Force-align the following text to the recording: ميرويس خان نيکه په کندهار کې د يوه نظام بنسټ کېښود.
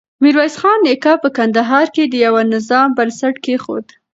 ميرويس 0.23 0.55
خان 0.61 0.77
نيکه 0.85 1.13
په 1.23 1.29
کندهار 1.37 1.85
کې 1.95 2.03
د 2.07 2.13
يوه 2.25 2.41
نظام 2.53 2.89
بنسټ 2.97 3.35
کېښود. 3.45 3.85